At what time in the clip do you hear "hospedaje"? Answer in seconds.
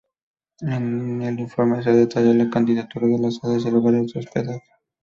4.21-4.63